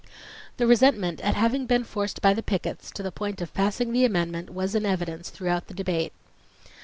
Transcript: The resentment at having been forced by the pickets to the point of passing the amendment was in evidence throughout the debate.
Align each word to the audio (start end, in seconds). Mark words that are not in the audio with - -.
The 0.57 0.65
resentment 0.65 1.21
at 1.21 1.35
having 1.35 1.67
been 1.67 1.83
forced 1.83 2.23
by 2.23 2.33
the 2.33 2.41
pickets 2.41 2.89
to 2.89 3.03
the 3.03 3.11
point 3.11 3.39
of 3.39 3.53
passing 3.53 3.93
the 3.93 4.03
amendment 4.03 4.49
was 4.49 4.73
in 4.73 4.83
evidence 4.83 5.29
throughout 5.29 5.67
the 5.67 5.75
debate. 5.75 6.11